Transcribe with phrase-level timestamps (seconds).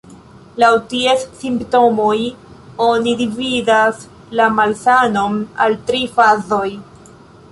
[0.61, 2.15] Laŭ ties simptomoj
[2.87, 4.01] oni dividas
[4.39, 6.67] la malsanon al tri fazoj.